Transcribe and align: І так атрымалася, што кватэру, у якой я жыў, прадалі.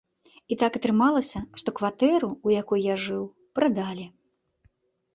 І 0.53 0.55
так 0.63 0.71
атрымалася, 0.79 1.39
што 1.61 1.69
кватэру, 1.81 2.31
у 2.49 2.57
якой 2.61 2.79
я 2.93 2.99
жыў, 3.07 3.23
прадалі. 3.59 4.11